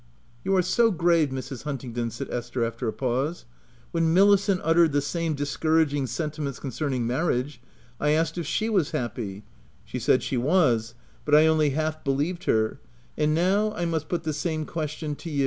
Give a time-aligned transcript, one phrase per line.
[0.43, 1.61] "You are so grave, Mrs.
[1.61, 3.45] Huntingdon," said Esther after a pause."
[3.91, 7.61] When Milicent uttered the same discouraging sentiments concerning marriage,
[7.99, 9.43] I asked if she was happy:
[9.85, 12.79] she said she was; but I only half believed her;
[13.15, 15.39] and now I must put the same question to you."